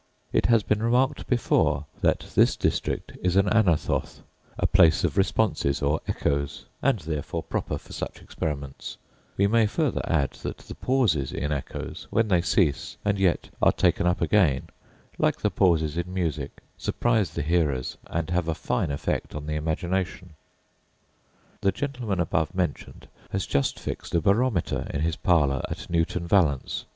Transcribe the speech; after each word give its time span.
It 0.33 0.47
has 0.47 0.63
been 0.63 0.81
remarked 0.81 1.27
before 1.27 1.85
that 2.01 2.21
this 2.33 2.55
district 2.55 3.15
is 3.21 3.35
an 3.35 3.47
Anathoth, 3.49 4.23
a 4.57 4.65
place 4.65 5.03
of 5.03 5.15
responses 5.15 5.83
or 5.83 6.01
echoes, 6.07 6.65
and 6.81 6.97
therefore 6.97 7.43
proper 7.43 7.77
for 7.77 7.93
such 7.93 8.19
experiments: 8.19 8.97
we 9.37 9.45
may 9.45 9.67
further 9.67 10.01
add 10.05 10.31
that 10.41 10.57
the 10.57 10.73
pauses 10.73 11.31
in 11.31 11.51
echoes, 11.51 12.07
when 12.09 12.29
they 12.29 12.41
cease 12.41 12.97
and 13.05 13.19
yet 13.19 13.51
are 13.61 13.71
taken 13.71 14.07
up 14.07 14.21
again, 14.21 14.69
like 15.19 15.37
the 15.41 15.51
pauses 15.51 15.95
in 15.95 16.11
music, 16.11 16.61
surprise 16.79 17.29
the 17.35 17.43
hearers, 17.43 17.97
and 18.07 18.31
have 18.31 18.47
a 18.47 18.55
fine 18.55 18.89
effect 18.89 19.35
on 19.35 19.45
the 19.45 19.53
imagination. 19.53 20.31
The 21.61 21.71
gentleman 21.71 22.19
above 22.19 22.55
mentioned 22.55 23.07
has 23.29 23.45
just 23.45 23.79
fixed 23.79 24.15
a 24.15 24.19
barometer 24.19 24.89
in 24.91 25.01
his 25.01 25.15
parlour 25.15 25.61
at 25.69 25.91
Newton 25.91 26.25
Valence. 26.27 26.85